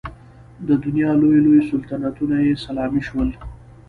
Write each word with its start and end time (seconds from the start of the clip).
د 0.67 0.69
دنیا 0.85 1.11
لوی 1.21 1.39
لوی 1.45 1.61
سلطنتونه 1.69 2.35
یې 2.45 2.53
سلامي 2.65 3.01
شول. 3.07 3.29